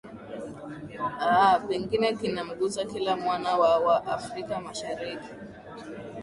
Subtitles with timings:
[1.27, 5.29] aa pengine kinamgusa kila mwana wa wa afrika mashariki